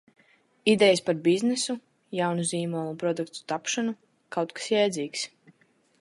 Idejas 0.71 1.01
par 1.09 1.17
biznesu, 1.27 1.75
jaunu 2.21 2.45
zīmolu 2.53 2.93
un 2.95 2.99
produktu 3.05 3.47
tapšanu, 3.53 3.95
kaut 4.37 4.57
kas 4.61 4.71
jēdzīgs. 4.77 5.29